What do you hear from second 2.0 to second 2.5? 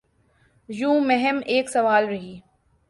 رہی۔